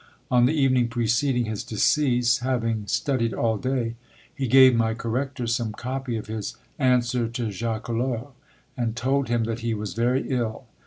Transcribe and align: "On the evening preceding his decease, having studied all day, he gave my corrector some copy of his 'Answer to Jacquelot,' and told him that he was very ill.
"On 0.31 0.47
the 0.47 0.53
evening 0.53 0.87
preceding 0.87 1.45
his 1.45 1.63
decease, 1.63 2.39
having 2.39 2.87
studied 2.87 3.35
all 3.35 3.57
day, 3.59 3.93
he 4.33 4.47
gave 4.47 4.73
my 4.75 4.95
corrector 4.95 5.45
some 5.45 5.73
copy 5.73 6.17
of 6.17 6.25
his 6.25 6.57
'Answer 6.79 7.27
to 7.27 7.51
Jacquelot,' 7.51 8.33
and 8.75 8.95
told 8.95 9.29
him 9.29 9.43
that 9.43 9.59
he 9.59 9.75
was 9.75 9.93
very 9.93 10.27
ill. 10.29 10.63